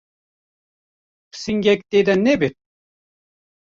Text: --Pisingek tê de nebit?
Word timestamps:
--Pisingek 1.31 1.79
tê 1.89 1.99
de 2.07 2.15
nebit? 2.25 2.55